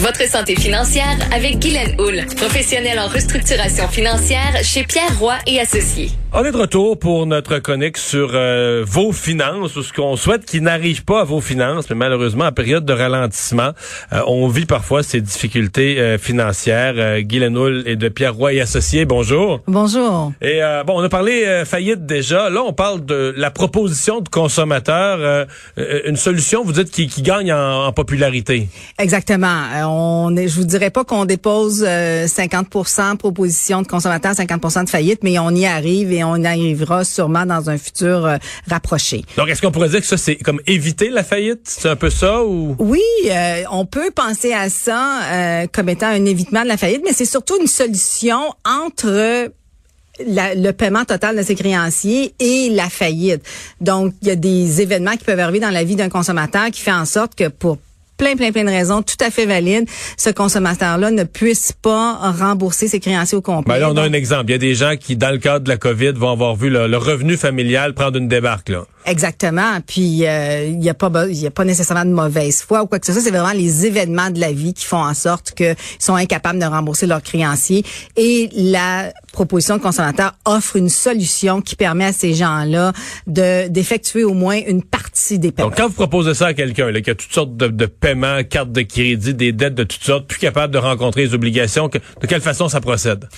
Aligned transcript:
Votre 0.00 0.26
santé 0.26 0.56
financière 0.56 1.18
avec 1.34 1.58
Guylaine 1.58 2.00
Houle, 2.00 2.24
professionnelle 2.36 2.98
en 2.98 3.08
restructuration 3.08 3.86
financière 3.88 4.54
chez 4.62 4.84
Pierre 4.84 5.18
Roy 5.18 5.34
et 5.46 5.60
Associés. 5.60 6.08
On 6.34 6.42
est 6.44 6.50
de 6.50 6.56
retour 6.56 6.98
pour 6.98 7.26
notre 7.26 7.58
chronique 7.58 7.98
sur 7.98 8.30
euh, 8.32 8.82
vos 8.86 9.12
finances, 9.12 9.76
ou 9.76 9.82
ce 9.82 9.92
qu'on 9.92 10.16
souhaite 10.16 10.46
qui 10.46 10.62
n'arrive 10.62 11.04
pas 11.04 11.20
à 11.20 11.24
vos 11.24 11.42
finances, 11.42 11.90
mais 11.90 11.96
malheureusement 11.96 12.46
en 12.46 12.52
période 12.52 12.86
de 12.86 12.92
ralentissement, 12.94 13.72
euh, 14.14 14.22
on 14.26 14.48
vit 14.48 14.64
parfois 14.64 15.02
ces 15.02 15.20
difficultés 15.20 16.00
euh, 16.00 16.16
financières. 16.16 16.94
Euh, 16.96 17.20
Guylaine 17.20 17.58
Houle 17.58 17.82
et 17.84 17.96
de 17.96 18.08
Pierre 18.08 18.34
Roy 18.34 18.54
et 18.54 18.60
Associés, 18.62 19.04
bonjour. 19.04 19.60
Bonjour. 19.66 20.32
Et 20.40 20.62
euh, 20.62 20.84
bon, 20.84 20.98
on 20.98 21.04
a 21.04 21.10
parlé 21.10 21.64
faillite 21.66 22.06
déjà. 22.06 22.48
Là, 22.48 22.62
on 22.64 22.72
parle 22.72 23.04
de 23.04 23.34
la 23.36 23.50
proposition 23.50 24.22
de 24.22 24.28
consommateur, 24.30 25.46
une 25.76 26.16
solution, 26.16 26.64
vous 26.64 26.72
dites, 26.72 26.90
qui, 26.90 27.08
qui 27.08 27.20
gagne 27.20 27.52
en, 27.52 27.84
en 27.84 27.92
popularité. 27.92 28.68
Exactement. 28.98 29.64
On 29.84 30.36
est, 30.36 30.48
je 30.48 30.56
vous 30.56 30.64
dirais 30.64 30.90
pas 30.90 31.04
qu'on 31.04 31.24
dépose 31.24 31.84
50% 31.84 33.16
proposition 33.16 33.82
de 33.82 33.86
consommateur, 33.86 34.34
50 34.34 34.84
de 34.84 34.90
faillite, 34.90 35.20
mais 35.22 35.38
on 35.38 35.50
y 35.50 35.66
arrive 35.66 36.12
et 36.12 36.24
on 36.24 36.44
arrivera 36.44 37.04
sûrement 37.04 37.46
dans 37.46 37.70
un 37.70 37.78
futur 37.78 38.26
euh, 38.26 38.36
rapproché. 38.68 39.24
Donc, 39.36 39.48
est-ce 39.48 39.62
qu'on 39.62 39.72
pourrait 39.72 39.88
dire 39.88 40.00
que 40.00 40.06
ça, 40.06 40.16
c'est 40.16 40.36
comme 40.36 40.60
éviter 40.66 41.08
la 41.08 41.24
faillite? 41.24 41.60
C'est 41.64 41.88
un 41.88 41.96
peu 41.96 42.10
ça 42.10 42.44
ou? 42.44 42.76
Oui, 42.78 43.00
euh, 43.30 43.62
on 43.70 43.86
peut 43.86 44.10
penser 44.10 44.52
à 44.52 44.68
ça 44.68 45.22
euh, 45.22 45.66
comme 45.72 45.88
étant 45.88 46.08
un 46.08 46.24
évitement 46.24 46.62
de 46.62 46.68
la 46.68 46.76
faillite, 46.76 47.02
mais 47.04 47.12
c'est 47.12 47.24
surtout 47.24 47.58
une 47.60 47.66
solution 47.66 48.54
entre 48.64 49.50
le 50.20 50.70
paiement 50.72 51.04
total 51.04 51.36
de 51.36 51.42
ses 51.42 51.54
créanciers 51.54 52.34
et 52.38 52.68
la 52.70 52.88
faillite. 52.90 53.42
Donc, 53.80 54.12
il 54.22 54.28
y 54.28 54.30
a 54.30 54.36
des 54.36 54.80
événements 54.80 55.16
qui 55.16 55.24
peuvent 55.24 55.40
arriver 55.40 55.60
dans 55.60 55.70
la 55.70 55.84
vie 55.84 55.96
d'un 55.96 56.10
consommateur 56.10 56.66
qui 56.70 56.82
fait 56.82 56.92
en 56.92 57.06
sorte 57.06 57.34
que 57.34 57.48
pour 57.48 57.78
plein, 58.16 58.36
plein, 58.36 58.52
plein 58.52 58.64
de 58.64 58.70
raisons 58.70 59.02
tout 59.02 59.16
à 59.24 59.30
fait 59.30 59.46
valides, 59.46 59.88
ce 60.16 60.30
consommateur-là 60.30 61.10
ne 61.10 61.24
puisse 61.24 61.72
pas 61.72 62.14
rembourser 62.14 62.88
ses 62.88 63.00
créanciers 63.00 63.38
au 63.38 63.42
complet. 63.42 63.74
Ben 63.74 63.80
là, 63.80 63.90
on 63.90 63.96
a 63.96 64.02
un 64.02 64.12
exemple. 64.12 64.44
Il 64.48 64.52
y 64.52 64.54
a 64.54 64.58
des 64.58 64.74
gens 64.74 64.94
qui, 64.98 65.16
dans 65.16 65.30
le 65.30 65.38
cadre 65.38 65.64
de 65.64 65.68
la 65.68 65.76
COVID, 65.76 66.12
vont 66.12 66.30
avoir 66.30 66.54
vu 66.56 66.70
le, 66.70 66.96
revenu 66.96 67.36
familial 67.36 67.94
prendre 67.94 68.18
une 68.18 68.28
débarque. 68.28 68.68
Là. 68.68 68.84
Exactement. 69.06 69.80
Puis 69.86 70.26
euh, 70.26 70.66
il 70.66 70.78
n'y 70.78 70.88
a 70.88 70.94
pas 70.94 71.10
il 71.28 71.38
y 71.38 71.46
a 71.46 71.50
pas 71.50 71.64
nécessairement 71.64 72.04
de 72.04 72.10
mauvaise 72.10 72.62
foi 72.62 72.82
ou 72.82 72.86
quoi 72.86 72.98
que 72.98 73.06
ce 73.06 73.12
soit. 73.12 73.22
C'est 73.22 73.30
vraiment 73.30 73.52
les 73.52 73.86
événements 73.86 74.30
de 74.30 74.40
la 74.40 74.52
vie 74.52 74.74
qui 74.74 74.84
font 74.84 75.02
en 75.02 75.14
sorte 75.14 75.52
qu'ils 75.52 75.74
sont 75.98 76.14
incapables 76.14 76.58
de 76.58 76.64
rembourser 76.64 77.06
leurs 77.06 77.22
créanciers. 77.22 77.84
Et 78.16 78.48
la 78.54 79.12
proposition 79.32 79.76
de 79.76 79.82
consommateur 79.82 80.32
offre 80.44 80.76
une 80.76 80.88
solution 80.88 81.60
qui 81.60 81.76
permet 81.76 82.06
à 82.06 82.12
ces 82.12 82.34
gens-là 82.34 82.92
de 83.26 83.68
d'effectuer 83.68 84.24
au 84.24 84.34
moins 84.34 84.60
une 84.66 84.82
partie 84.82 85.38
des 85.38 85.52
paiements. 85.52 85.70
Donc 85.70 85.78
quand 85.78 85.88
vous 85.88 85.94
proposez 85.94 86.34
ça 86.34 86.46
à 86.48 86.54
quelqu'un 86.54 86.92
qui 86.92 87.10
a 87.10 87.14
toutes 87.14 87.32
sortes 87.32 87.56
de, 87.56 87.68
de 87.68 87.86
paiements, 87.86 88.42
cartes 88.44 88.72
de 88.72 88.82
crédit, 88.82 89.34
des 89.34 89.52
dettes 89.52 89.74
de 89.74 89.84
toutes 89.84 90.04
sortes, 90.04 90.26
plus 90.26 90.38
capable 90.38 90.72
de 90.72 90.78
rencontrer 90.78 91.22
les 91.22 91.34
obligations, 91.34 91.88
de 91.88 92.26
quelle 92.26 92.40
façon 92.40 92.68
ça 92.68 92.80
procède? 92.80 93.28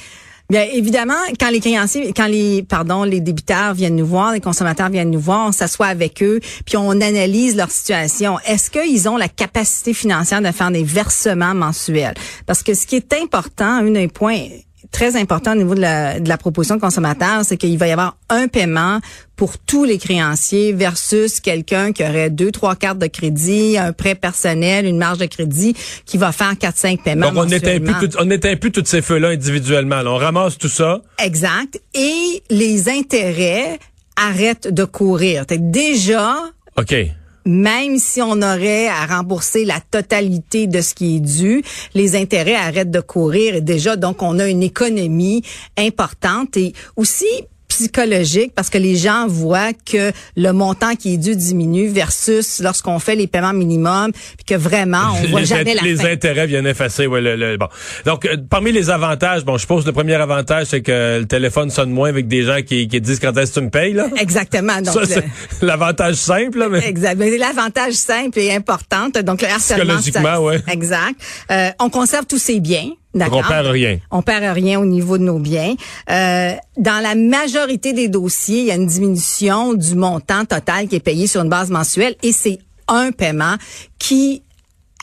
Bien 0.50 0.67
évidemment, 0.73 1.14
quand 1.41 1.48
les 1.48 1.61
créanciers, 1.61 2.12
quand 2.12 2.27
les 2.27 2.62
pardon, 2.62 3.05
les 3.05 3.20
débiteurs 3.20 3.73
viennent 3.73 3.97
nous 3.97 4.06
voir, 4.06 4.33
les 4.33 4.41
consommateurs 4.41 4.91
viennent 4.91 5.11
nous 5.11 5.20
voir, 5.20 5.48
on 5.48 5.53
s'assoit 5.53 5.86
avec 5.86 6.23
eux, 6.23 6.39
puis 6.67 6.77
on 6.77 6.91
analyse 6.91 7.56
leur 7.56 7.70
situation. 7.70 8.39
Est-ce 8.47 8.70
qu'ils 8.70 9.09
ont 9.09 9.17
la 9.17 9.28
capacité 9.28 9.95
financière 9.95 10.42
de 10.42 10.53
faire 10.53 10.70
des 10.70 10.84
versements 10.84 11.55
mensuels? 11.55 12.14
Parce 12.45 12.62
que 12.62 12.75
ce 12.75 12.86
qui 12.86 12.97
est 12.97 13.14
important, 13.14 13.64
un 13.64 13.91
des 13.91 14.09
points 14.09 14.48
très 14.95 15.17
important 15.17 15.53
au 15.53 15.56
niveau 15.56 15.75
de 15.75 15.81
la, 15.81 16.20
de 16.20 16.28
la 16.28 16.39
proposition 16.39 16.77
de 16.77 16.81
consommateur, 16.81 17.45
c'est 17.45 17.56
qu'il 17.56 17.77
va 17.77 17.89
y 17.89 17.91
avoir 17.91 18.17
un 18.31 18.47
paiement 18.47 19.01
pour 19.34 19.59
tous 19.59 19.84
les 19.84 19.98
créanciers 19.98 20.73
versus 20.73 21.41
quelqu'un 21.41 21.92
qui 21.92 22.05
aurait 22.05 22.31
deux, 22.31 22.53
trois 22.53 22.77
cartes 22.77 22.98
de 22.98 23.09
crédit, 23.09 23.77
un 23.77 23.92
prêt 23.92 24.14
personnel, 24.14 24.86
une 24.86 24.97
marge 24.97 25.19
de 25.19 25.27
crédit 25.27 25.75
qui 26.06 26.17
va 26.17 26.31
faire 26.31 26.56
quatre, 26.56 26.78
cinq 26.78 27.03
paiements. 27.03 27.33
Donc, 27.33 27.45
on 27.45 27.47
n'éteint 27.47 27.81
plus, 27.81 28.09
on 28.20 28.31
éteint 28.31 28.55
plus 28.55 28.70
tous 28.70 28.84
ces 28.86 29.03
feux-là 29.03 29.31
individuellement. 29.31 30.01
On 30.06 30.17
ramasse 30.17 30.56
tout 30.56 30.69
ça. 30.69 31.03
Exact. 31.19 31.81
Et 31.95 32.45
les 32.48 32.89
intérêts 32.89 33.80
arrêtent 34.17 34.73
de 34.73 34.85
courir. 34.85 35.45
Déjà, 35.48 36.36
OK 36.79 36.95
même 37.44 37.98
si 37.98 38.22
on 38.22 38.42
aurait 38.42 38.88
à 38.88 39.06
rembourser 39.06 39.64
la 39.64 39.80
totalité 39.80 40.66
de 40.66 40.80
ce 40.80 40.94
qui 40.94 41.16
est 41.16 41.20
dû, 41.20 41.62
les 41.94 42.16
intérêts 42.16 42.55
arrêtent 42.55 42.90
de 42.90 43.00
courir. 43.00 43.55
Et 43.55 43.60
déjà 43.60 43.96
donc 43.96 44.22
on 44.22 44.38
a 44.38 44.48
une 44.48 44.62
économie 44.62 45.42
importante. 45.77 46.56
Et 46.56 46.72
aussi 46.96 47.27
psychologique 47.74 48.52
parce 48.55 48.70
que 48.70 48.79
les 48.79 48.95
gens 48.95 49.27
voient 49.27 49.73
que 49.73 50.12
le 50.36 50.52
montant 50.52 50.95
qui 50.95 51.14
est 51.14 51.17
dû 51.17 51.35
diminue 51.35 51.89
versus 51.89 52.61
lorsqu'on 52.61 53.01
fait 53.01 53.17
les 53.17 53.27
paiements 53.27 53.52
minimums 53.52 54.12
puis 54.12 54.45
que 54.46 54.55
vraiment 54.55 55.12
on 55.20 55.27
voit 55.30 55.42
jamais 55.42 55.74
la 55.74 55.83
les 55.83 56.05
intérêts 56.07 56.46
viennent 56.46 56.68
effacer 56.68 57.08
ouais, 57.08 57.20
le, 57.20 57.57
bon. 57.57 57.67
Donc 58.07 58.27
euh, 58.27 58.36
parmi 58.48 58.70
les 58.70 58.90
avantages 58.90 59.45
bon 59.45 59.58
je 59.58 59.67
pense 59.67 59.85
le 59.85 59.92
premier 59.92 60.14
avantage 60.14 60.67
c'est 60.67 60.83
que 60.83 61.18
le 61.20 61.27
téléphone 61.27 61.70
sonne 61.70 61.90
moins 61.90 62.08
avec 62.08 62.29
des 62.29 62.45
gens 62.45 62.61
qui, 62.64 62.86
qui 62.86 63.01
disent 63.01 63.18
quand 63.18 63.36
est-ce 63.36 63.52
que 63.55 63.58
tu 63.58 63.64
me 63.64 63.70
payes 63.70 63.92
là. 63.92 64.06
Exactement. 64.18 64.80
Donc 64.80 65.05
ça 65.06 65.20
l'avantage 65.62 66.14
simple 66.14 66.58
là, 66.58 66.68
mais 66.68 66.86
exact. 66.86 67.18
L'avantage 67.18 67.95
simple 67.95 68.39
et 68.39 68.55
important. 68.55 69.08
Donc 69.08 69.42
le 69.42 69.48
harcèlement 69.48 69.98
psychologiquement 69.98 70.45
ouais. 70.45 70.62
Exact. 70.70 71.14
Euh, 71.51 71.70
on 71.80 71.91
conserve 71.91 72.27
tous 72.27 72.39
ses 72.39 72.61
biens 72.61 72.91
on 73.14 73.42
perd 73.42 73.67
rien. 73.67 73.98
On 74.11 74.23
perd 74.23 74.45
rien 74.55 74.80
au 74.80 74.86
niveau 74.86 75.19
de 75.19 75.23
nos 75.23 75.39
biens. 75.39 75.75
Euh, 76.11 76.52
dans 76.77 77.02
la 77.02 77.14
majorité 77.14 77.92
des 77.92 78.08
dossiers, 78.08 78.61
il 78.61 78.67
y 78.67 78.70
a 78.70 78.75
une 78.75 78.86
diminution 78.86 79.75
du 79.75 79.95
montant 79.95 80.45
total 80.45 80.89
qui 80.89 80.97
est 80.97 81.01
payé 81.01 81.27
sur 81.27 81.42
une 81.42 81.48
base 81.48 81.70
mensuelle 81.70 82.17
et 82.23 82.33
c'est 82.33 82.58
un 82.89 83.13
paiement 83.13 83.55
qui 83.98 84.42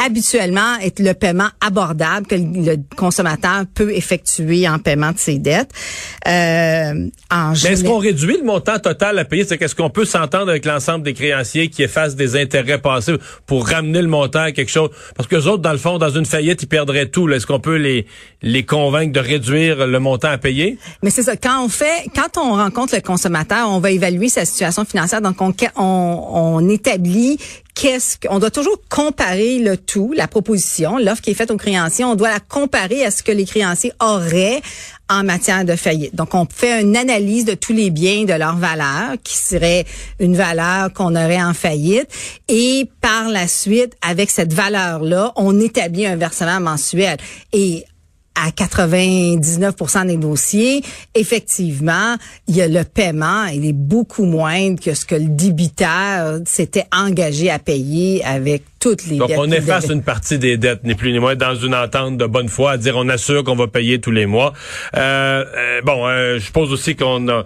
habituellement 0.04 0.78
est 0.82 1.00
le 1.00 1.14
paiement 1.14 1.50
abordable 1.60 2.28
que 2.28 2.36
le 2.36 2.78
consommateur 2.96 3.66
peut 3.74 3.94
effectuer 3.94 4.68
en 4.68 4.80
paiement 4.80 5.12
de 5.12 5.18
ses 5.18 5.38
dettes. 5.38 5.72
Euh, 6.28 7.08
en 7.30 7.54
Mais 7.64 7.70
est-ce 7.72 7.84
qu'on 7.84 7.98
réduit 7.98 8.38
le 8.38 8.44
montant 8.44 8.80
total 8.80 9.18
à 9.20 9.26
payer? 9.26 9.46
C'est 9.46 9.58
qu'est-ce 9.58 9.76
qu'on 9.76 9.90
peut 9.90 10.06
s'entendre 10.06 10.50
avec 10.50 10.66
l'ensemble 10.66 11.04
des 11.04 11.14
créanciers 11.14 11.70
qui 11.70 11.84
effacent 11.84 12.16
des 12.16 12.40
intérêts 12.40 12.80
passés 12.80 13.16
pour 13.46 13.68
ramener 13.68 14.02
le 14.02 14.08
montant 14.08 14.42
à 14.42 14.52
quelque 14.52 14.72
chose? 14.72 14.90
Parce 15.16 15.28
que 15.28 15.36
les 15.36 15.48
autres, 15.48 15.62
dans 15.62 15.72
le 15.72 15.78
fond, 15.78 15.98
dans 15.98 16.10
une 16.10 16.26
faillite, 16.26 16.64
ils 16.64 16.68
perdraient 16.68 17.08
tout. 17.08 17.30
Est-ce 17.30 17.46
qu'on 17.46 17.60
peut 17.60 17.78
les, 17.78 18.06
les 18.42 18.64
convaincre 18.64 19.14
de 19.14 19.20
réduire 19.20 19.88
le 19.88 20.00
montant 20.00 20.30
à 20.30 20.38
payer? 20.38 20.78
Mais 21.04 21.10
c'est 21.10 21.24
ça. 21.24 21.36
Quand 21.36 21.64
on 21.64 21.70
fait, 21.70 22.10
quand 22.16 22.40
on 22.42 22.54
rencontre 22.56 22.96
le 22.96 23.02
consommateur, 23.02 23.70
on 23.70 23.80
va 23.80 23.92
évaluer 23.92 24.30
sa 24.30 24.46
situation 24.46 24.86
financière. 24.86 25.22
Donc, 25.22 25.42
on, 25.42 25.54
on, 25.78 26.28
on 26.34 26.70
établit 26.70 27.38
qu'est-ce 27.82 28.20
qu'on 28.20 28.38
doit 28.38 28.52
toujours 28.52 28.78
comparer 28.90 29.58
le 29.58 29.76
tout, 29.76 30.14
la 30.16 30.28
proposition, 30.28 31.00
l'offre 31.00 31.24
qui 31.24 31.32
est 31.32 31.34
faite 31.34 31.50
aux 31.50 31.58
créanciers, 31.58 32.06
on 32.06 32.14
doit 32.14 32.30
la 32.30 32.40
comparer 32.40 33.04
à 33.04 33.10
ce 33.10 33.24
que 33.24 33.32
les 33.32 33.46
créanciers 33.46 33.92
auraient 34.00 34.62
en 35.10 35.24
matière 35.24 35.66
de 35.66 35.76
faillite. 35.76 36.14
Donc, 36.14 36.36
on 36.36 36.46
fait 36.48 36.84
une 36.84 36.96
analyse 36.96 37.44
de 37.44 37.56
tous 37.56 37.74
les 37.74 37.90
biens, 37.90 38.26
de 38.26 38.34
leur 38.34 38.56
valeur, 38.56 39.16
qui 39.24 39.36
serait 39.36 39.86
une 40.20 40.36
valeur 40.36 40.94
qu'on 40.94 41.16
aurait 41.16 41.42
en 41.42 41.56
faillite. 41.56 42.08
Et 42.48 42.88
par 43.02 43.30
la 43.30 43.48
suite, 43.48 43.98
avec 44.08 44.30
cette 44.30 44.54
valeur-là, 44.54 45.34
on 45.36 45.60
établit 45.60 46.06
un 46.06 46.18
versement 46.18 46.60
mensuel. 46.60 47.18
À 48.46 48.52
99 48.52 49.76
des 50.06 50.18
dossiers, 50.18 50.84
effectivement, 51.16 52.16
il 52.48 52.56
y 52.56 52.62
a 52.62 52.68
le 52.68 52.84
paiement, 52.84 53.46
il 53.46 53.66
est 53.66 53.74
beaucoup 53.74 54.26
moindre 54.26 54.82
que 54.82 54.94
ce 54.94 55.06
que 55.06 55.16
le 55.16 55.28
débiteur 55.28 56.40
s'était 56.46 56.86
engagé 56.92 57.50
à 57.50 57.60
payer 57.60 58.24
avec 58.26 58.64
toutes 58.80 59.06
les 59.06 59.18
Donc, 59.18 59.28
dettes. 59.30 59.38
Donc, 59.38 59.48
on 59.48 59.52
efface 59.52 59.90
une 59.90 60.02
partie 60.02 60.40
des 60.40 60.58
dettes, 60.58 60.84
ni 60.84 60.96
plus 60.96 61.12
ni 61.14 61.20
moins, 61.20 61.36
dans 61.36 61.56
une 61.56 61.76
entente 61.76 62.18
de 62.18 62.26
bonne 62.26 62.50
foi, 62.50 62.72
à 62.72 62.78
dire 62.78 62.96
on 62.98 63.08
assure 63.08 63.44
qu'on 63.44 63.56
va 63.56 63.68
payer 63.68 64.02
tous 64.02 64.12
les 64.12 64.26
mois. 64.26 64.54
Euh, 64.98 65.46
euh, 65.56 65.82
bon, 65.84 66.08
euh, 66.08 66.40
je 66.40 66.46
suppose 66.46 66.74
aussi 66.74 66.96
qu'on 66.96 67.30
a 67.30 67.44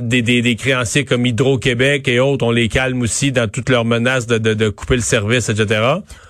des, 0.00 0.20
des, 0.20 0.42
des, 0.42 0.54
créanciers 0.54 1.06
comme 1.06 1.24
Hydro-Québec 1.24 2.06
et 2.06 2.20
autres, 2.20 2.44
on 2.44 2.50
les 2.50 2.68
calme 2.68 3.00
aussi 3.00 3.32
dans 3.32 3.48
toutes 3.48 3.70
leurs 3.70 3.86
menaces 3.86 4.26
de, 4.26 4.36
de, 4.36 4.52
de 4.52 4.68
couper 4.68 4.96
le 4.96 5.02
service, 5.02 5.48
etc. 5.48 5.80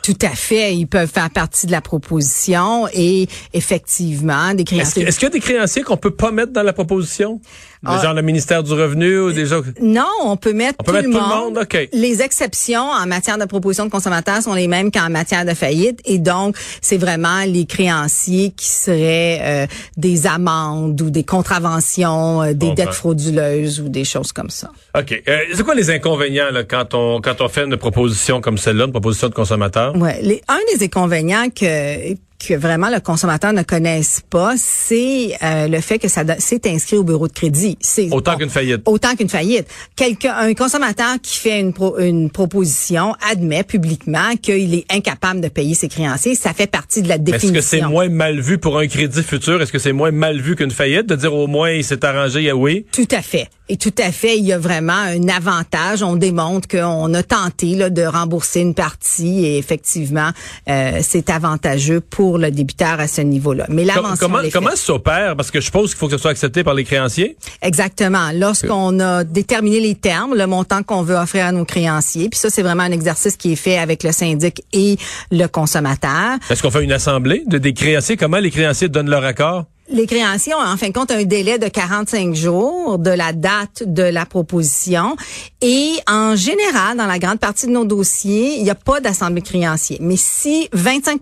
Tout 0.04 0.18
à 0.22 0.28
fait. 0.28 0.76
Ils 0.76 0.86
peuvent 0.86 1.10
faire 1.10 1.30
partie 1.30 1.66
de 1.66 1.72
la 1.72 1.80
proposition 1.80 2.86
et 2.94 3.26
effectivement, 3.52 3.91
des 4.00 4.64
créanciers... 4.64 5.04
Est-ce 5.04 5.18
qu'il 5.18 5.26
y 5.26 5.30
a 5.30 5.32
des 5.32 5.40
créanciers 5.40 5.82
qu'on 5.82 5.96
peut 5.96 6.10
pas 6.10 6.30
mettre 6.30 6.52
dans 6.52 6.62
la 6.62 6.72
proposition? 6.72 7.40
Ah. 7.84 8.00
genre 8.00 8.14
le 8.14 8.22
ministère 8.22 8.62
du 8.62 8.72
Revenu 8.72 9.18
ou 9.18 9.32
des 9.32 9.46
gens... 9.46 9.60
Non, 9.80 10.06
on 10.22 10.36
peut 10.36 10.52
mettre, 10.52 10.76
on 10.80 10.84
peut 10.84 10.92
tout, 10.92 10.96
mettre 10.98 11.08
le 11.08 11.14
tout 11.14 11.20
le 11.20 11.26
monde. 11.26 11.66
Les 11.92 12.22
exceptions 12.22 12.82
en 12.82 13.06
matière 13.06 13.38
de 13.38 13.44
proposition 13.44 13.86
de 13.86 13.90
consommateurs 13.90 14.40
sont 14.40 14.54
les 14.54 14.68
mêmes 14.68 14.92
qu'en 14.92 15.10
matière 15.10 15.44
de 15.44 15.54
faillite 15.54 16.00
et 16.04 16.18
donc 16.18 16.56
c'est 16.80 16.96
vraiment 16.96 17.42
les 17.44 17.66
créanciers 17.66 18.52
qui 18.56 18.68
seraient 18.68 19.40
euh, 19.42 19.66
des 19.96 20.28
amendes 20.28 21.00
ou 21.00 21.10
des 21.10 21.24
contraventions, 21.24 22.42
euh, 22.42 22.52
des 22.52 22.72
dettes 22.72 22.94
frauduleuses 22.94 23.80
ou 23.80 23.88
des 23.88 24.04
choses 24.04 24.30
comme 24.30 24.50
ça. 24.50 24.70
OK. 24.96 25.20
Euh, 25.26 25.38
c'est 25.52 25.64
quoi 25.64 25.74
les 25.74 25.90
inconvénients 25.90 26.50
là, 26.52 26.62
quand 26.62 26.94
on 26.94 27.20
quand 27.20 27.40
on 27.40 27.48
fait 27.48 27.64
une 27.64 27.76
proposition 27.76 28.40
comme 28.40 28.58
celle-là, 28.58 28.84
une 28.84 28.92
proposition 28.92 29.28
de 29.28 29.34
consommateur? 29.34 29.96
Ouais, 29.96 30.20
les, 30.22 30.40
un 30.46 30.58
des 30.72 30.84
inconvénients 30.84 31.48
que 31.50 32.14
que 32.46 32.54
vraiment 32.54 32.90
le 32.90 33.00
consommateur 33.00 33.52
ne 33.52 33.62
connaisse 33.62 34.22
pas, 34.28 34.54
c'est 34.56 35.36
euh, 35.42 35.68
le 35.68 35.80
fait 35.80 35.98
que 35.98 36.08
ça 36.08 36.24
s'est 36.38 36.60
inscrit 36.66 36.96
au 36.96 37.04
bureau 37.04 37.28
de 37.28 37.32
crédit. 37.32 37.76
C'est 37.80 38.08
autant 38.10 38.36
qu'une 38.36 38.50
faillite. 38.50 38.82
Autant 38.86 39.14
qu'une 39.14 39.28
faillite. 39.28 39.66
Quelqu'un, 39.96 40.34
un 40.36 40.54
consommateur 40.54 41.16
qui 41.22 41.38
fait 41.38 41.60
une, 41.60 41.72
une 41.98 42.30
proposition 42.30 43.14
admet 43.30 43.64
publiquement 43.64 44.36
qu'il 44.40 44.74
est 44.74 44.92
incapable 44.92 45.40
de 45.40 45.48
payer 45.48 45.74
ses 45.74 45.88
créanciers. 45.88 46.34
Ça 46.34 46.52
fait 46.52 46.66
partie 46.66 47.02
de 47.02 47.08
la 47.08 47.18
définition. 47.18 47.54
Est-ce 47.54 47.70
que 47.70 47.76
c'est 47.78 47.86
moins 47.86 48.08
mal 48.08 48.40
vu 48.40 48.58
pour 48.58 48.78
un 48.78 48.86
crédit 48.86 49.22
futur? 49.22 49.60
Est-ce 49.62 49.72
que 49.72 49.78
c'est 49.78 49.92
moins 49.92 50.10
mal 50.10 50.40
vu 50.40 50.56
qu'une 50.56 50.70
faillite 50.70 51.06
de 51.06 51.16
dire 51.16 51.34
au 51.34 51.46
moins 51.46 51.70
il 51.70 51.84
s'est 51.84 52.04
arrangé 52.04 52.52
Oui? 52.52 52.86
Tout 52.92 53.08
à 53.10 53.22
fait. 53.22 53.48
Et 53.68 53.76
tout 53.76 53.94
à 53.98 54.12
fait, 54.12 54.36
il 54.36 54.44
y 54.44 54.52
a 54.52 54.58
vraiment 54.58 54.92
un 54.92 55.28
avantage. 55.28 56.02
On 56.02 56.16
démontre 56.16 56.68
qu'on 56.68 57.14
a 57.14 57.22
tenté 57.22 57.74
là, 57.74 57.88
de 57.88 58.02
rembourser 58.02 58.60
une 58.60 58.74
partie 58.74 59.46
et 59.46 59.56
effectivement, 59.56 60.30
euh, 60.68 60.98
c'est 61.00 61.30
avantageux 61.30 62.00
pour 62.00 62.31
le 62.38 62.50
débiteur 62.50 63.00
à 63.00 63.08
ce 63.08 63.20
niveau-là. 63.20 63.66
Mais 63.68 63.84
la 63.84 63.94
comment 63.94 64.40
comment 64.52 64.70
ça 64.70 64.76
s'opère? 64.76 65.36
Parce 65.36 65.50
que 65.50 65.60
je 65.60 65.66
suppose 65.66 65.90
qu'il 65.90 65.98
faut 65.98 66.06
que 66.06 66.16
ce 66.16 66.18
soit 66.18 66.30
accepté 66.30 66.64
par 66.64 66.74
les 66.74 66.84
créanciers. 66.84 67.36
Exactement. 67.60 68.30
Lorsqu'on 68.34 68.98
a 69.00 69.24
déterminé 69.24 69.80
les 69.80 69.94
termes, 69.94 70.34
le 70.34 70.46
montant 70.46 70.82
qu'on 70.82 71.02
veut 71.02 71.16
offrir 71.16 71.46
à 71.46 71.52
nos 71.52 71.64
créanciers, 71.64 72.28
puis 72.28 72.38
ça 72.38 72.50
c'est 72.50 72.62
vraiment 72.62 72.82
un 72.84 72.92
exercice 72.92 73.36
qui 73.36 73.52
est 73.52 73.56
fait 73.56 73.78
avec 73.78 74.02
le 74.02 74.12
syndic 74.12 74.62
et 74.72 74.96
le 75.30 75.46
consommateur. 75.46 76.38
Est-ce 76.50 76.62
qu'on 76.62 76.70
fait 76.70 76.84
une 76.84 76.92
assemblée 76.92 77.42
de 77.46 77.58
des 77.58 77.74
créanciers? 77.74 78.16
Comment 78.16 78.38
les 78.38 78.50
créanciers 78.50 78.88
donnent 78.88 79.10
leur 79.10 79.24
accord? 79.24 79.64
Les 79.92 80.06
créanciers 80.06 80.54
ont 80.54 80.62
en 80.62 80.76
fin 80.76 80.88
de 80.88 80.92
compte 80.92 81.10
un 81.10 81.24
délai 81.24 81.58
de 81.58 81.66
45 81.66 82.34
jours 82.34 82.98
de 82.98 83.10
la 83.10 83.32
date 83.32 83.82
de 83.84 84.04
la 84.04 84.24
proposition 84.24 85.16
et 85.60 85.90
en 86.08 86.34
général, 86.36 86.96
dans 86.96 87.06
la 87.06 87.18
grande 87.18 87.40
partie 87.40 87.66
de 87.66 87.72
nos 87.72 87.84
dossiers, 87.84 88.56
il 88.56 88.62
n'y 88.62 88.70
a 88.70 88.74
pas 88.74 89.00
d'assemblée 89.00 89.42
créancier. 89.42 89.98
Mais 90.00 90.16
si 90.16 90.68
25 90.72 91.20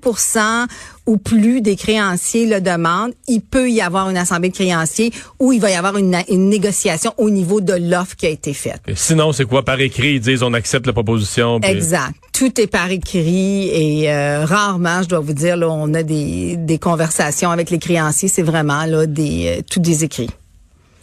ou 1.10 1.16
plus 1.16 1.60
des 1.60 1.74
créanciers 1.74 2.46
le 2.46 2.60
demandent, 2.60 3.12
il 3.26 3.40
peut 3.40 3.68
y 3.68 3.80
avoir 3.80 4.08
une 4.10 4.16
assemblée 4.16 4.50
de 4.50 4.54
créanciers 4.54 5.12
où 5.40 5.52
il 5.52 5.60
va 5.60 5.68
y 5.68 5.74
avoir 5.74 5.96
une, 5.96 6.16
négociation 6.28 7.12
au 7.18 7.30
niveau 7.30 7.60
de 7.60 7.72
l'offre 7.72 8.14
qui 8.14 8.26
a 8.26 8.28
été 8.28 8.54
faite. 8.54 8.80
sinon, 8.94 9.32
c'est 9.32 9.44
quoi? 9.44 9.64
Par 9.64 9.80
écrit, 9.80 10.14
ils 10.14 10.20
disent 10.20 10.44
on 10.44 10.54
accepte 10.54 10.86
la 10.86 10.92
proposition. 10.92 11.58
Exact. 11.62 12.14
Tout 12.32 12.60
est 12.60 12.68
par 12.68 12.92
écrit 12.92 13.68
et 13.68 14.12
euh, 14.12 14.44
rarement, 14.44 15.02
je 15.02 15.08
dois 15.08 15.18
vous 15.18 15.32
dire, 15.32 15.56
là, 15.56 15.68
on 15.68 15.92
a 15.94 16.04
des, 16.04 16.56
des 16.56 16.78
conversations 16.78 17.50
avec 17.50 17.70
les 17.70 17.80
créanciers. 17.80 18.28
C'est 18.28 18.42
vraiment 18.42 18.84
là 18.84 19.06
des 19.06 19.58
euh, 19.58 19.62
tout 19.68 19.80
des 19.80 20.04
écrits. 20.04 20.30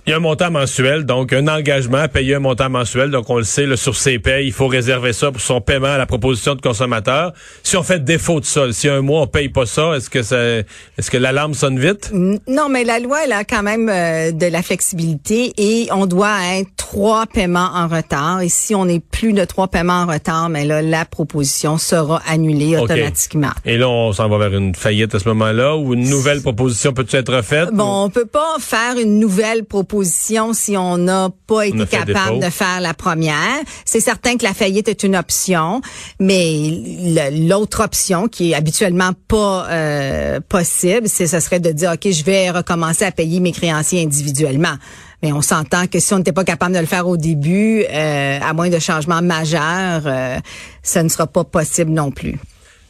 Il 0.08 0.12
y 0.12 0.14
a 0.14 0.16
un 0.16 0.22
montant 0.22 0.50
mensuel, 0.50 1.04
donc 1.04 1.34
un 1.34 1.50
engagement 1.50 1.98
à 1.98 2.08
payer 2.08 2.36
un 2.36 2.40
montant 2.40 2.70
mensuel. 2.70 3.12
Donc, 3.12 3.30
on 3.30 3.36
le 3.36 3.44
sait, 3.44 3.76
sur 3.76 3.94
ses 3.94 4.20
payes, 4.20 4.48
il 4.48 4.54
faut 4.54 4.68
réserver 4.68 5.12
ça 5.12 5.34
pour 5.34 5.42
son 5.42 5.60
paiement 5.60 5.88
à 5.88 5.98
la 5.98 6.06
proposition 6.06 6.56
de 6.56 6.62
consommateur. 6.62 7.34
Si 7.62 7.76
on 7.76 7.84
fait 7.84 8.02
défaut 8.02 8.40
de 8.40 8.46
ça, 8.46 8.72
si 8.72 8.88
un 8.88 9.02
mois 9.02 9.24
on 9.24 9.28
paye 9.28 9.50
pas 9.50 9.66
ça, 9.66 9.98
est-ce 9.98 10.10
que 10.10 10.24
ça, 10.24 10.38
est-ce 10.40 11.12
que 11.12 11.18
l'alarme 11.18 11.54
sonne 11.54 11.78
vite? 11.78 12.10
Non, 12.14 12.70
mais 12.70 12.86
la 12.86 13.00
loi, 13.00 13.26
elle 13.26 13.34
a 13.34 13.44
quand 13.44 13.64
même 13.64 13.90
euh, 13.90 14.32
de 14.32 14.46
la 14.46 14.62
flexibilité 14.62 15.52
et 15.58 15.90
on 15.92 16.06
doit 16.06 16.38
être 16.56 16.70
trois 16.78 17.26
paiements 17.26 17.72
en 17.74 17.90
retard. 17.90 18.40
Et 18.40 18.48
si 18.48 18.74
on 18.76 18.86
n'est 18.86 19.02
plus 19.02 19.34
de 19.34 19.44
trois 19.44 19.68
paiements 19.68 20.04
en 20.04 20.08
retard, 20.08 20.48
mais 20.48 20.64
là, 20.64 20.82
la 20.82 21.04
proposition 21.04 21.78
sera 21.78 22.22
annulée 22.30 22.78
automatiquement. 22.78 23.52
Et 23.66 23.78
là, 23.78 23.90
on 23.90 24.14
s'en 24.14 24.30
va 24.30 24.38
vers 24.38 24.58
une 24.58 24.74
faillite 24.74 25.14
à 25.16 25.20
ce 25.20 25.28
moment-là 25.28 25.76
ou 25.76 25.96
une 25.96 26.10
nouvelle 26.10 26.42
proposition 26.42 26.94
peut 26.94 27.06
être 27.12 27.42
faite? 27.42 27.72
Bon, 27.74 28.06
on 28.06 28.10
peut 28.10 28.26
pas 28.26 28.56
faire 28.62 28.98
une 28.98 29.20
nouvelle 29.20 29.66
proposition 29.66 29.97
si 30.04 30.78
on 30.78 30.98
n'a 30.98 31.30
pas 31.48 31.66
été 31.66 31.86
capable 31.86 32.40
de 32.40 32.50
faire 32.50 32.82
la 32.82 32.94
première. 32.94 33.60
C'est 33.86 34.00
certain 34.00 34.38
que 34.38 34.44
la 34.44 34.54
faillite 34.54 34.88
est 34.88 35.04
une 35.04 35.16
option, 35.16 35.82
mais 36.20 37.32
l'autre 37.32 37.84
option 37.84 38.28
qui 38.28 38.52
est 38.52 38.56
habituellement 38.56 39.12
pas 39.28 39.68
euh, 39.70 40.40
possible, 40.48 41.08
c'est 41.10 41.28
ce 41.28 41.40
serait 41.40 41.60
de 41.60 41.72
dire 41.72 41.92
ok, 41.94 42.12
je 42.12 42.24
vais 42.24 42.50
recommencer 42.50 43.06
à 43.06 43.12
payer 43.12 43.40
mes 43.40 43.52
créanciers 43.52 44.04
individuellement. 44.04 44.76
Mais 45.24 45.32
on 45.32 45.42
s'entend 45.42 45.88
que 45.88 46.00
si 46.00 46.14
on 46.14 46.20
n'était 46.20 46.32
pas 46.32 46.44
capable 46.44 46.76
de 46.76 46.80
le 46.80 46.86
faire 46.86 47.08
au 47.08 47.18
début, 47.18 47.84
euh, 47.90 48.40
à 48.42 48.54
moins 48.54 48.70
de 48.70 48.80
changements 48.80 49.22
majeurs, 49.22 50.04
euh, 50.06 50.38
ça 50.84 51.02
ne 51.02 51.10
sera 51.10 51.26
pas 51.26 51.44
possible 51.44 51.92
non 51.92 52.12
plus. 52.12 52.38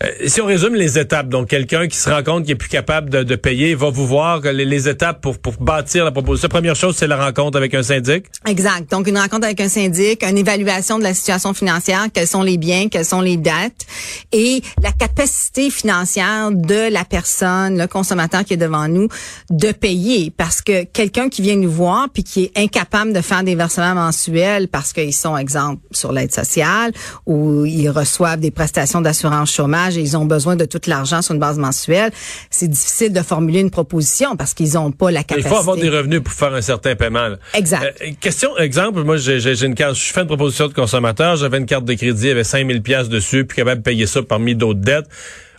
Euh, 0.03 0.11
si 0.27 0.41
on 0.41 0.45
résume 0.45 0.75
les 0.75 0.99
étapes, 0.99 1.27
donc 1.27 1.47
quelqu'un 1.47 1.87
qui 1.87 1.97
se 1.97 2.07
rend 2.07 2.21
compte 2.21 2.43
qu'il 2.43 2.51
est 2.51 2.55
plus 2.55 2.69
capable 2.69 3.09
de, 3.09 3.23
de 3.23 3.35
payer 3.35 3.73
va 3.73 3.89
vous 3.89 4.05
voir 4.05 4.41
les, 4.41 4.89
étapes 4.89 5.21
pour, 5.21 5.39
pour 5.39 5.53
bâtir 5.53 6.05
la 6.05 6.11
proposition. 6.11 6.49
première 6.49 6.75
chose, 6.75 6.95
c'est 6.95 7.07
la 7.07 7.17
rencontre 7.17 7.57
avec 7.57 7.73
un 7.73 7.81
syndic. 7.81 8.25
Exact. 8.45 8.91
Donc 8.91 9.07
une 9.07 9.17
rencontre 9.17 9.45
avec 9.45 9.59
un 9.59 9.69
syndic, 9.69 10.23
une 10.23 10.37
évaluation 10.37 10.99
de 10.99 11.03
la 11.03 11.15
situation 11.15 11.53
financière, 11.55 12.07
quels 12.13 12.27
sont 12.27 12.43
les 12.43 12.57
biens, 12.57 12.89
quelles 12.89 13.05
sont 13.05 13.21
les 13.21 13.37
dettes 13.37 13.87
et 14.31 14.61
la 14.83 14.91
capacité 14.91 15.71
financière 15.71 16.51
de 16.51 16.91
la 16.91 17.03
personne, 17.03 17.79
le 17.79 17.87
consommateur 17.87 18.45
qui 18.45 18.53
est 18.53 18.57
devant 18.57 18.87
nous, 18.87 19.07
de 19.49 19.71
payer. 19.71 20.31
Parce 20.35 20.61
que 20.61 20.83
quelqu'un 20.83 21.29
qui 21.29 21.41
vient 21.41 21.55
nous 21.55 21.71
voir 21.71 22.09
puis 22.13 22.23
qui 22.23 22.43
est 22.43 22.57
incapable 22.57 23.13
de 23.13 23.21
faire 23.21 23.43
des 23.43 23.55
versements 23.55 23.95
mensuels 23.95 24.67
parce 24.67 24.93
qu'ils 24.93 25.13
sont, 25.13 25.35
exemple, 25.35 25.81
sur 25.91 26.11
l'aide 26.11 26.33
sociale 26.33 26.91
ou 27.25 27.65
ils 27.65 27.89
reçoivent 27.89 28.39
des 28.39 28.51
prestations 28.51 29.01
d'assurance 29.01 29.51
chômage 29.51 29.86
et 29.95 30.01
ils 30.01 30.17
ont 30.17 30.25
besoin 30.25 30.55
de 30.55 30.65
tout 30.65 30.81
l'argent 30.87 31.21
sur 31.21 31.33
une 31.35 31.39
base 31.39 31.57
mensuelle, 31.57 32.11
c'est 32.49 32.67
difficile 32.67 33.13
de 33.13 33.21
formuler 33.21 33.59
une 33.59 33.69
proposition 33.71 34.35
parce 34.35 34.53
qu'ils 34.53 34.73
n'ont 34.73 34.91
pas 34.91 35.11
la 35.11 35.23
capacité. 35.23 35.49
Il 35.49 35.53
faut 35.53 35.59
avoir 35.59 35.77
des 35.77 35.89
revenus 35.89 36.21
pour 36.23 36.33
faire 36.33 36.53
un 36.53 36.61
certain 36.61 36.95
paiement. 36.95 37.29
Exact. 37.53 37.95
Euh, 38.01 38.11
question, 38.19 38.57
exemple, 38.57 39.03
moi 39.03 39.17
j'ai 39.17 39.63
une 39.63 39.75
carte, 39.75 39.95
je 39.95 40.11
fais 40.11 40.21
une 40.21 40.27
proposition 40.27 40.67
de 40.67 40.73
consommateur, 40.73 41.35
j'avais 41.35 41.57
une 41.57 41.65
carte 41.65 41.85
de 41.85 41.93
crédit, 41.93 42.23
il 42.23 42.29
y 42.29 42.31
avait 42.31 42.43
5000 42.43 42.81
pièces 42.81 43.09
dessus, 43.09 43.45
puis 43.45 43.57
capable 43.57 43.81
de 43.81 43.83
payer 43.83 44.07
ça 44.07 44.21
parmi 44.23 44.55
d'autres 44.55 44.81
dettes. 44.81 45.07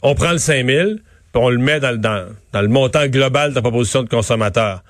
On 0.03 0.15
prend 0.15 0.33
le 0.33 0.39
5000, 0.39 1.03
puis 1.33 1.43
on 1.43 1.49
le 1.49 1.59
met 1.59 1.81
dans, 1.81 1.99
dans, 1.99 2.27
dans 2.53 2.63
le 2.63 2.69
montant 2.69 3.07
global 3.07 3.51
de 3.51 3.55
la 3.55 3.63
proposition 3.63 4.03
de 4.03 4.09
consommateur. 4.09 4.83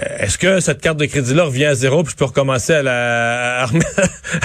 Euh, 0.00 0.18
est-ce 0.20 0.38
que 0.38 0.60
cette 0.60 0.80
carte 0.80 0.98
de 0.98 1.06
crédit-là 1.06 1.44
revient 1.44 1.66
à 1.66 1.74
zéro 1.74 2.02
puis 2.02 2.12
je 2.12 2.16
peux 2.16 2.24
recommencer 2.24 2.72
à 2.72 2.82
la, 2.82 3.66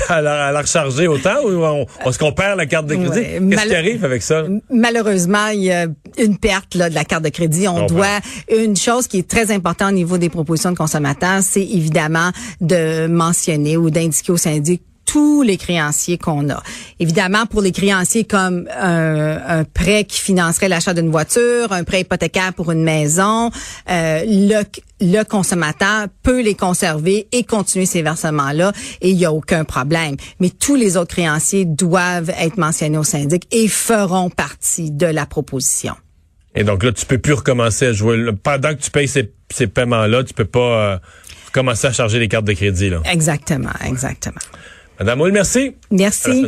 à 0.09 0.21
la, 0.21 0.59
recharger 0.59 1.07
autant 1.07 1.43
ou 1.43 1.85
est-ce 2.07 2.17
qu'on 2.17 2.31
perd 2.31 2.57
la 2.57 2.65
carte 2.65 2.87
de 2.87 2.95
crédit? 2.95 3.49
Qu'est-ce 3.49 3.67
qui 3.67 3.75
arrive 3.75 4.05
avec 4.05 4.23
ça? 4.23 4.43
Malheureusement, 4.69 5.47
il 5.47 5.63
y 5.63 5.71
a 5.71 5.87
une 6.17 6.37
perte 6.37 6.75
là, 6.75 6.89
de 6.89 6.95
la 6.95 7.05
carte 7.05 7.23
de 7.23 7.29
crédit. 7.29 7.67
On 7.67 7.85
doit 7.85 8.19
une 8.49 8.75
chose 8.75 9.07
qui 9.07 9.19
est 9.19 9.27
très 9.27 9.51
importante 9.51 9.89
au 9.89 9.95
niveau 9.95 10.17
des 10.17 10.29
propositions 10.29 10.71
de 10.71 10.77
consommateurs, 10.77 11.41
c'est 11.41 11.63
évidemment 11.63 12.31
de 12.61 13.07
mentionner 13.07 13.77
ou 13.77 13.89
d'indiquer 13.89 14.31
au 14.31 14.37
syndic 14.37 14.81
tous 15.13 15.43
les 15.43 15.57
créanciers 15.57 16.17
qu'on 16.17 16.49
a. 16.49 16.63
Évidemment, 16.99 17.45
pour 17.45 17.61
les 17.61 17.71
créanciers 17.71 18.23
comme 18.23 18.67
un, 18.75 19.63
prêt 19.63 20.05
qui 20.05 20.17
financerait 20.17 20.69
l'achat 20.69 20.95
d'une 20.95 21.11
voiture, 21.11 21.71
un 21.71 21.83
prêt 21.83 22.01
hypothécaire 22.01 22.51
pour 22.51 22.71
une 22.71 22.83
maison, 22.83 23.51
euh, 23.91 24.23
le, 24.25 24.63
le 25.01 25.23
consommateur 25.23 26.07
peut 26.23 26.41
les 26.41 26.55
conserver 26.55 27.27
et 27.31 27.43
continuer 27.43 27.85
ces 27.85 28.01
versements-là 28.01 28.71
et 29.01 29.11
il 29.11 29.17
n'y 29.17 29.25
a 29.25 29.31
aucun 29.31 29.65
problème. 29.65 30.15
Mais 30.39 30.49
tous 30.49 30.75
les 30.75 30.97
autres 30.97 31.13
créanciers 31.13 31.65
doivent 31.65 32.31
être 32.31 32.57
mentionnés 32.57 32.97
au 32.97 33.03
syndic 33.03 33.47
et 33.51 33.67
feront 33.67 34.31
partie 34.31 34.89
de 34.89 35.05
la 35.05 35.27
proposition. 35.27 35.93
Et 36.55 36.63
donc 36.63 36.83
là, 36.83 36.91
tu 36.91 37.05
peux 37.05 37.19
plus 37.19 37.33
recommencer 37.33 37.85
à 37.85 37.93
jouer. 37.93 38.17
Pendant 38.41 38.69
que 38.69 38.81
tu 38.81 38.89
payes 38.89 39.07
ces, 39.07 39.31
ces 39.51 39.67
paiements-là, 39.67 40.23
tu 40.23 40.33
peux 40.33 40.45
pas 40.45 40.59
euh, 40.59 40.97
commencer 41.51 41.85
à 41.85 41.91
charger 41.91 42.17
les 42.17 42.27
cartes 42.27 42.45
de 42.45 42.53
crédit. 42.53 42.89
Là. 42.89 43.01
Exactement, 43.05 43.73
exactement. 43.85 44.41
Madame 45.03 45.19
Moule, 45.19 45.33
merci. 45.33 45.75
Merci. 45.91 46.45